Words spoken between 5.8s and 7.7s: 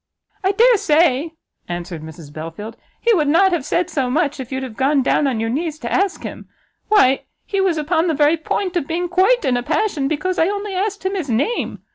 ask him. Why he